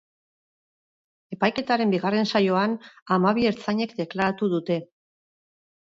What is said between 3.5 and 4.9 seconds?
ertzainek deklaratu dute.